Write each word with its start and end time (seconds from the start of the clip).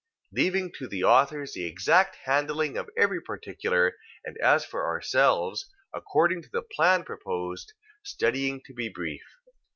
2:29. 0.35 0.37
Leaving 0.43 0.71
to 0.79 0.87
the 0.87 1.03
authors 1.03 1.53
the 1.53 1.63
exact 1.65 2.15
handling 2.25 2.75
of 2.75 2.89
every 2.97 3.21
particular, 3.21 3.93
and 4.25 4.35
as 4.39 4.65
for 4.65 4.83
ourselves, 4.87 5.69
according 5.93 6.41
to 6.41 6.49
the 6.49 6.63
plan 6.63 7.03
proposed, 7.03 7.73
studying 8.03 8.59
to 8.65 8.73
be 8.73 8.89
brief. 8.89 9.21